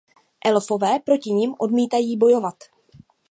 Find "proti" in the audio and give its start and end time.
0.99-1.31